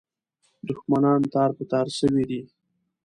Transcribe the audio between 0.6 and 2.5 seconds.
دښمنان تار په تار سوي دي.